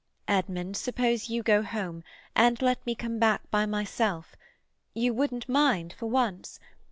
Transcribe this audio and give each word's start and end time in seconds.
"Edmund, 0.27 0.75
suppose 0.77 1.29
you 1.29 1.43
go 1.43 1.61
home, 1.61 2.03
and 2.35 2.59
let 2.59 2.83
me 2.87 2.95
come 2.95 3.19
back 3.19 3.51
by 3.51 3.67
myself? 3.67 4.35
You 4.95 5.13
wouldn't 5.13 5.47
mind, 5.47 5.93
for 5.93 6.07
once? 6.07 6.59